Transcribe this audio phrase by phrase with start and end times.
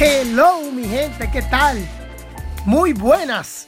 [0.00, 1.76] Hello mi gente, ¿qué tal?
[2.64, 3.66] Muy buenas.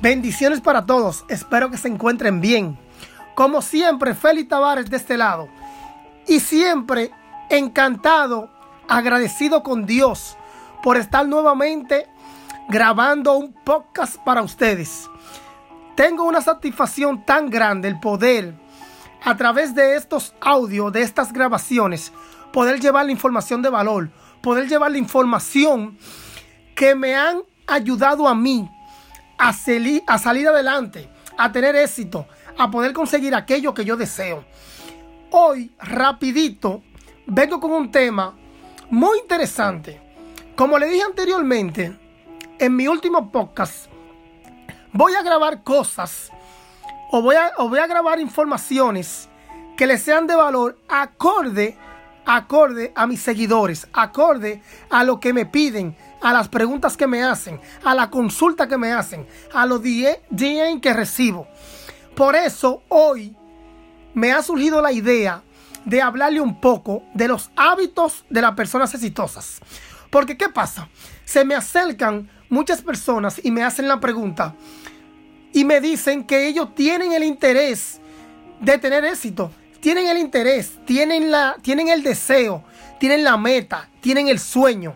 [0.00, 1.26] Bendiciones para todos.
[1.28, 2.78] Espero que se encuentren bien.
[3.34, 5.50] Como siempre, Félix Tavares de este lado.
[6.26, 7.10] Y siempre
[7.50, 8.48] encantado,
[8.88, 10.38] agradecido con Dios
[10.82, 12.08] por estar nuevamente
[12.70, 15.10] grabando un podcast para ustedes.
[15.96, 18.54] Tengo una satisfacción tan grande el poder
[19.22, 22.10] a través de estos audios, de estas grabaciones,
[22.54, 24.08] poder llevar la información de valor,
[24.42, 25.96] poder llevar la información
[26.74, 28.68] que me han ayudado a mí
[29.38, 32.26] a, salir, a salir adelante, a tener éxito,
[32.58, 34.44] a poder conseguir aquello que yo deseo.
[35.30, 36.82] Hoy, rapidito,
[37.26, 38.34] vengo con un tema
[38.90, 40.00] muy interesante.
[40.54, 41.98] Como le dije anteriormente,
[42.58, 43.86] en mi último podcast,
[44.92, 46.30] voy a grabar cosas
[47.10, 49.28] o voy a, o voy a grabar informaciones
[49.76, 51.76] que les sean de valor acorde,
[52.24, 57.22] acorde a mis seguidores, acorde a lo que me piden, a las preguntas que me
[57.22, 61.48] hacen, a la consulta que me hacen, a los DM que recibo.
[62.14, 63.34] Por eso hoy
[64.14, 65.42] me ha surgido la idea
[65.84, 69.60] de hablarle un poco de los hábitos de las personas exitosas.
[70.10, 70.88] Porque ¿qué pasa?
[71.24, 74.54] Se me acercan muchas personas y me hacen la pregunta
[75.52, 78.00] y me dicen que ellos tienen el interés
[78.60, 79.50] de tener éxito,
[79.82, 82.62] tienen el interés, tienen, la, tienen el deseo,
[83.00, 84.94] tienen la meta, tienen el sueño,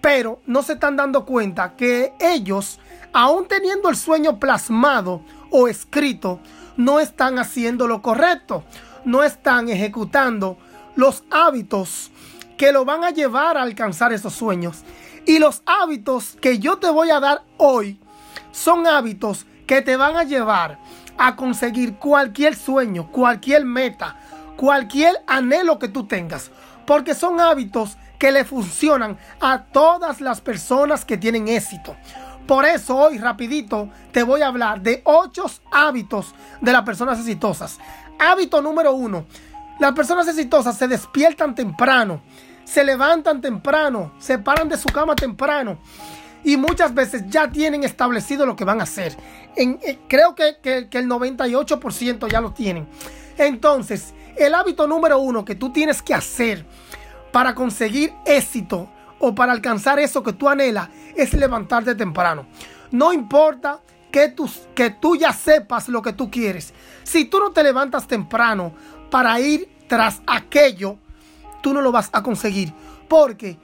[0.00, 2.78] pero no se están dando cuenta que ellos,
[3.12, 6.38] aún teniendo el sueño plasmado o escrito,
[6.76, 8.62] no están haciendo lo correcto,
[9.04, 10.56] no están ejecutando
[10.94, 12.12] los hábitos
[12.56, 14.84] que lo van a llevar a alcanzar esos sueños.
[15.26, 17.98] Y los hábitos que yo te voy a dar hoy
[18.52, 20.78] son hábitos que te van a llevar
[21.22, 24.16] a conseguir cualquier sueño, cualquier meta,
[24.56, 26.50] cualquier anhelo que tú tengas.
[26.86, 31.94] Porque son hábitos que le funcionan a todas las personas que tienen éxito.
[32.46, 37.78] Por eso hoy rapidito te voy a hablar de ocho hábitos de las personas exitosas.
[38.18, 39.26] Hábito número uno.
[39.78, 42.22] Las personas exitosas se despiertan temprano,
[42.64, 45.78] se levantan temprano, se paran de su cama temprano
[46.44, 49.16] y muchas veces ya tienen establecido lo que van a hacer.
[49.56, 52.88] En, eh, creo que, que el 98% ya lo tienen.
[53.38, 56.64] Entonces, el hábito número uno que tú tienes que hacer
[57.32, 62.46] para conseguir éxito o para alcanzar eso que tú anhelas es levantarte temprano.
[62.90, 63.80] No importa
[64.10, 66.74] que tú, que tú ya sepas lo que tú quieres.
[67.02, 68.72] Si tú no te levantas temprano
[69.10, 70.98] para ir tras aquello,
[71.62, 72.72] tú no lo vas a conseguir.
[73.08, 73.58] Porque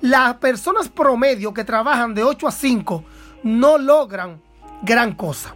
[0.00, 3.04] las personas promedio que trabajan de 8 a 5
[3.44, 4.40] no logran
[4.82, 5.54] gran cosa.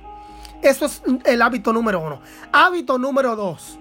[0.63, 2.21] Eso es el hábito número uno.
[2.53, 3.79] Hábito número dos.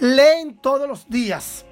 [0.00, 1.64] Leen todos los días.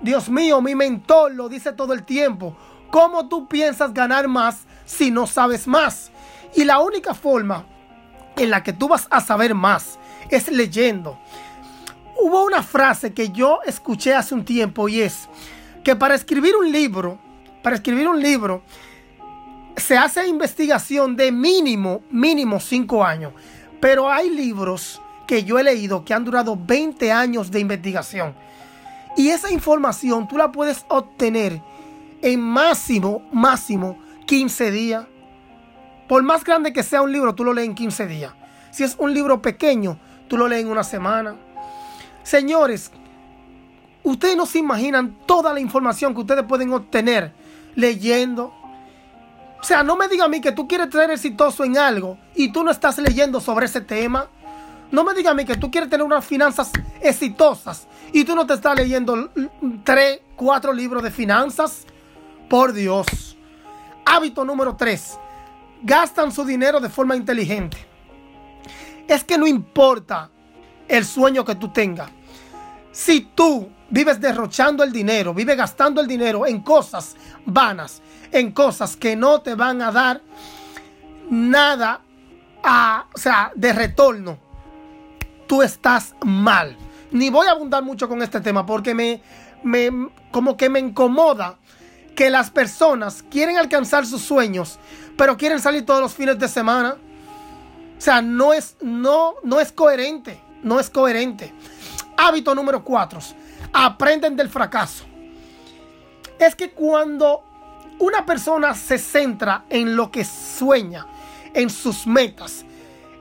[0.00, 2.56] Dios mío, mi mentor lo dice todo el tiempo.
[2.90, 6.10] ¿Cómo tú piensas ganar más si no sabes más?
[6.54, 7.66] Y la única forma
[8.36, 9.98] en la que tú vas a saber más
[10.30, 11.18] es leyendo.
[12.20, 15.28] Hubo una frase que yo escuché hace un tiempo y es
[15.84, 17.18] que para escribir un libro,
[17.62, 18.62] para escribir un libro,
[19.76, 23.32] se hace investigación de mínimo, mínimo 5 años.
[23.80, 28.34] Pero hay libros que yo he leído que han durado 20 años de investigación.
[29.16, 31.60] Y esa información tú la puedes obtener
[32.22, 35.06] en máximo, máximo 15 días.
[36.08, 38.32] Por más grande que sea un libro, tú lo lees en 15 días.
[38.70, 41.36] Si es un libro pequeño, tú lo lees en una semana.
[42.22, 42.90] Señores,
[44.02, 47.32] ustedes no se imaginan toda la información que ustedes pueden obtener
[47.74, 48.52] leyendo.
[49.60, 52.52] O sea, no me diga a mí que tú quieres ser exitoso en algo y
[52.52, 54.28] tú no estás leyendo sobre ese tema.
[54.90, 56.70] No me diga a mí que tú quieres tener unas finanzas
[57.00, 59.30] exitosas y tú no te estás leyendo
[59.84, 61.86] tres, cuatro libros de finanzas.
[62.48, 63.36] Por Dios.
[64.04, 65.18] Hábito número tres.
[65.82, 67.76] Gastan su dinero de forma inteligente.
[69.06, 70.30] Es que no importa
[70.88, 72.10] el sueño que tú tengas.
[72.90, 78.96] Si tú vives derrochando el dinero, vives gastando el dinero en cosas vanas, en cosas
[78.96, 80.22] que no te van a dar
[81.28, 82.00] nada
[82.62, 84.38] a, o sea, de retorno,
[85.46, 86.76] tú estás mal.
[87.10, 89.20] Ni voy a abundar mucho con este tema porque me,
[89.62, 89.90] me
[90.30, 91.58] como que me incomoda
[92.14, 94.78] que las personas quieren alcanzar sus sueños,
[95.16, 96.96] pero quieren salir todos los fines de semana.
[97.98, 100.40] O sea, no es, no, no es coherente.
[100.62, 101.52] No es coherente.
[102.16, 103.20] Hábito número cuatro.
[103.72, 105.04] Aprenden del fracaso.
[106.38, 107.44] Es que cuando
[107.98, 111.06] una persona se centra en lo que sueña,
[111.52, 112.64] en sus metas,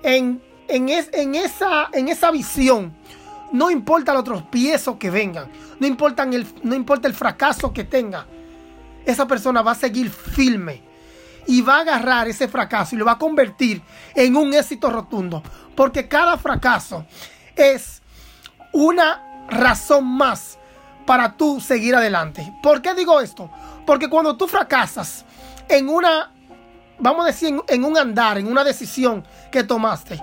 [0.04, 2.94] en, en, en, esa, en esa visión,
[3.51, 8.25] no importa los tropiezos que vengan, no, importa el, no importa el fracaso que tenga,
[9.06, 10.81] esa persona va a seguir firme
[11.48, 13.81] y va a agarrar ese fracaso y lo va a convertir
[14.13, 15.42] en un éxito rotundo.
[15.75, 17.06] Porque cada fracaso
[17.56, 18.02] es
[18.72, 20.57] una razón más
[21.06, 22.54] para tú seguir adelante.
[22.62, 23.50] ¿Por qué digo esto?
[23.86, 25.25] Porque cuando tú fracasas
[25.68, 26.31] en una,
[27.00, 30.22] vamos a decir, en, un andar, en una decisión que tomaste,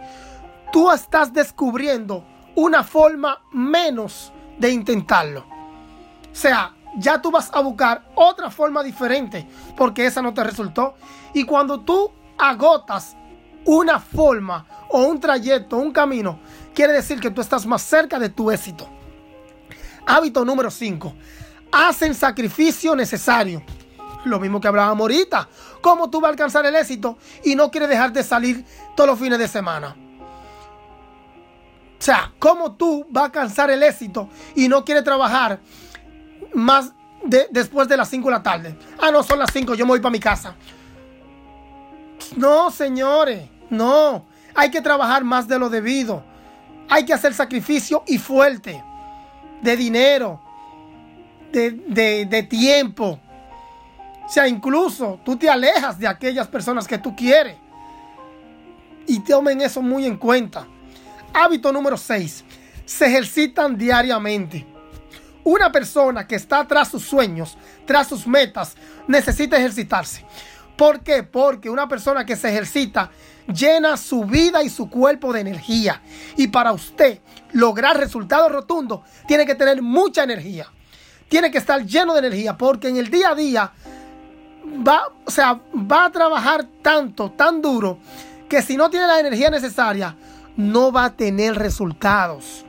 [0.72, 2.24] tú estás descubriendo
[2.54, 5.44] una forma menos de intentarlo.
[6.30, 9.46] O sea, ya tú vas a buscar otra forma diferente
[9.76, 10.94] porque esa no te resultó.
[11.34, 13.16] Y cuando tú agotas
[13.64, 16.38] una forma o un trayecto, un camino,
[16.74, 18.88] quiere decir que tú estás más cerca de tu éxito.
[20.06, 21.14] Hábito número 5.
[21.72, 23.62] Hacen sacrificio necesario.
[24.24, 25.48] Lo mismo que hablábamos ahorita.
[25.80, 28.64] ¿Cómo tú vas a alcanzar el éxito y no quieres dejar de salir
[28.96, 29.96] todos los fines de semana?
[31.98, 35.60] O sea, ¿cómo tú vas a alcanzar el éxito y no quieres trabajar
[36.54, 36.92] más
[37.24, 38.78] de, después de las 5 de la tarde.
[38.98, 40.54] Ah, no, son las 5, yo me voy para mi casa.
[42.36, 44.24] No, señores, no.
[44.54, 46.24] Hay que trabajar más de lo debido.
[46.88, 48.82] Hay que hacer sacrificio y fuerte.
[49.62, 50.40] De dinero,
[51.52, 53.20] de, de, de tiempo.
[54.24, 57.56] O sea, incluso tú te alejas de aquellas personas que tú quieres.
[59.06, 60.66] Y tomen eso muy en cuenta.
[61.32, 62.44] Hábito número 6.
[62.84, 64.66] Se ejercitan diariamente.
[65.44, 67.56] Una persona que está tras sus sueños,
[67.86, 68.76] tras sus metas,
[69.06, 70.24] necesita ejercitarse.
[70.76, 71.22] ¿Por qué?
[71.22, 73.10] Porque una persona que se ejercita
[73.46, 76.02] llena su vida y su cuerpo de energía.
[76.36, 77.20] Y para usted
[77.52, 80.66] lograr resultados rotundos, tiene que tener mucha energía.
[81.28, 83.72] Tiene que estar lleno de energía porque en el día a día
[84.86, 87.98] va, o sea, va a trabajar tanto, tan duro,
[88.48, 90.14] que si no tiene la energía necesaria,
[90.56, 92.65] no va a tener resultados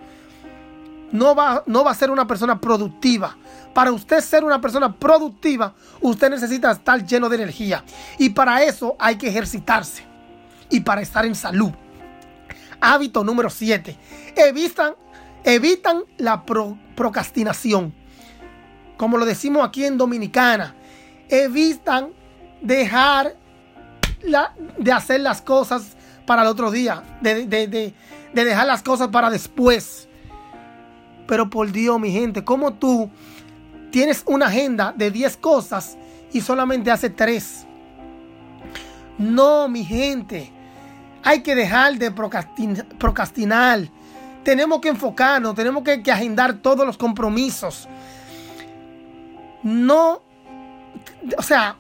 [1.12, 3.36] no va, no va a ser una persona productiva.
[3.74, 7.84] Para usted ser una persona productiva, usted necesita estar lleno de energía.
[8.18, 10.04] Y para eso hay que ejercitarse.
[10.70, 11.72] Y para estar en salud.
[12.82, 13.98] Hábito número 7.
[14.36, 14.94] Evitan,
[15.44, 16.44] evitan la
[16.96, 17.94] procrastinación.
[18.98, 20.76] Como lo decimos aquí en Dominicana.
[21.30, 22.10] Evitan
[22.62, 23.36] dejar
[24.22, 25.96] la, de hacer las cosas
[26.26, 27.04] para el otro día.
[27.22, 27.94] de, de
[28.34, 30.07] dejar las cosas para después.
[31.28, 33.10] Pero por Dios, mi gente, ¿cómo tú
[33.92, 35.98] tienes una agenda de 10 cosas
[36.32, 37.66] y solamente hace 3?
[39.18, 40.52] No, mi gente.
[41.24, 43.90] Hay que dejar de procrastinar.
[44.44, 47.90] Tenemos que enfocarnos, tenemos que, agendar todos los compromisos.
[49.64, 50.22] No,
[51.38, 51.76] o sea,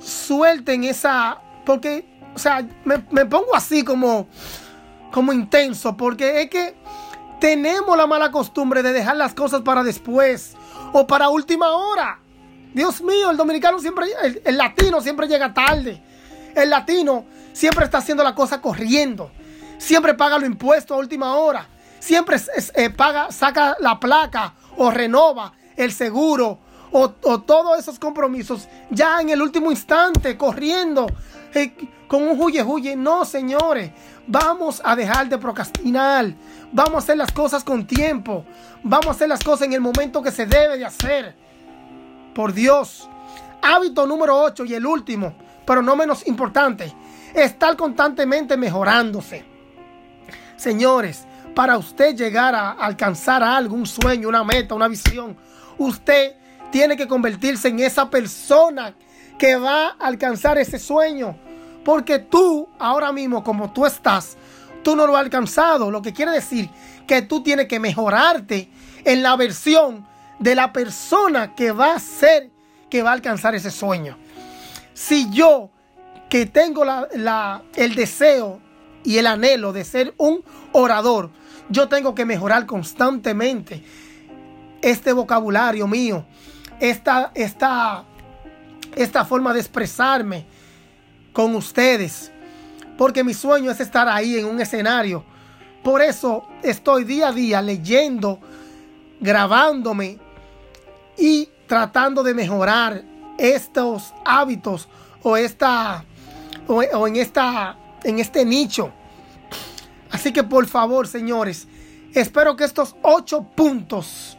[0.00, 4.28] suelten esa, porque, o sea, me, me pongo así como,
[5.12, 6.74] como intenso, porque es que
[7.40, 10.54] tenemos la mala costumbre de dejar las cosas para después
[10.92, 12.18] o para última hora.
[12.72, 14.06] Dios mío, el dominicano siempre,
[14.44, 16.02] el, latino siempre llega tarde.
[16.54, 19.30] El latino siempre está haciendo la cosa corriendo.
[19.78, 21.68] Siempre paga los impuestos a última hora.
[21.98, 22.36] Siempre
[22.74, 26.58] eh, paga, saca la placa o renova el seguro
[26.92, 27.10] o,
[27.40, 31.06] todos esos compromisos ya en el último instante, corriendo,
[31.54, 31.74] eh,
[32.08, 32.96] con un huye huye.
[32.96, 33.90] No, señores,
[34.26, 36.34] vamos a dejar de procrastinar.
[36.76, 38.44] Vamos a hacer las cosas con tiempo.
[38.82, 41.34] Vamos a hacer las cosas en el momento que se debe de hacer.
[42.34, 43.08] Por Dios.
[43.62, 45.34] Hábito número 8 y el último,
[45.66, 46.92] pero no menos importante,
[47.32, 49.42] estar constantemente mejorándose.
[50.56, 51.24] Señores,
[51.54, 55.34] para usted llegar a alcanzar algo, un sueño, una meta, una visión,
[55.78, 56.34] usted
[56.70, 58.94] tiene que convertirse en esa persona
[59.38, 61.38] que va a alcanzar ese sueño.
[61.86, 64.36] Porque tú, ahora mismo, como tú estás,
[64.86, 65.90] tú no lo has alcanzado.
[65.90, 66.70] Lo que quiere decir
[67.08, 68.70] que tú tienes que mejorarte
[69.04, 70.06] en la versión
[70.38, 72.50] de la persona que va a ser,
[72.88, 74.16] que va a alcanzar ese sueño.
[74.94, 75.70] Si yo,
[76.28, 76.84] que tengo
[77.74, 78.60] el deseo
[79.02, 81.30] y el anhelo de ser un orador,
[81.68, 83.82] yo tengo que mejorar constantemente
[84.82, 86.24] este vocabulario mío,
[86.78, 88.04] esta, esta,
[88.94, 90.46] esta forma de expresarme
[91.32, 92.30] con ustedes
[92.96, 95.24] porque mi sueño es estar ahí en un escenario.
[95.82, 98.40] Por eso estoy día a día leyendo,
[99.20, 100.18] grabándome
[101.16, 103.04] y tratando de mejorar
[103.38, 104.88] estos hábitos
[105.22, 106.04] o esta
[106.66, 108.92] o, en esta en este nicho.
[110.10, 111.68] Así que por favor, señores,
[112.14, 114.36] espero que estos ocho puntos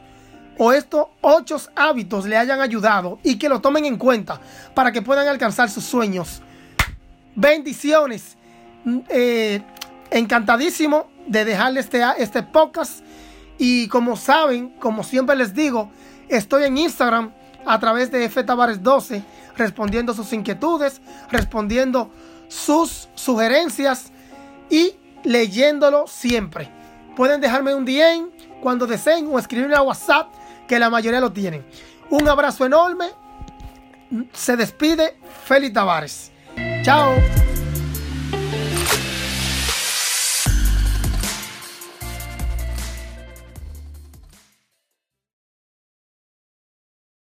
[0.58, 4.42] o estos ocho hábitos le hayan ayudado y que lo tomen en cuenta
[4.74, 6.42] para que puedan alcanzar sus sueños.
[7.36, 8.38] Bendiciones.
[9.10, 9.62] Eh,
[10.12, 13.04] encantadísimo de dejarle este, este podcast.
[13.58, 15.92] Y como saben, como siempre les digo,
[16.30, 17.34] estoy en Instagram.
[17.66, 19.22] a través de F Tavares 12,
[19.58, 22.10] respondiendo sus inquietudes, respondiendo
[22.48, 24.14] sus sugerencias
[24.70, 26.72] y leyéndolo siempre.
[27.18, 28.30] Pueden dejarme un DM
[28.62, 30.34] cuando deseen o escribirme a WhatsApp,
[30.66, 31.66] que la mayoría lo tienen.
[32.10, 33.08] Un abrazo enorme.
[34.32, 36.32] Se despide Félix Tavares.
[36.84, 37.47] Chao.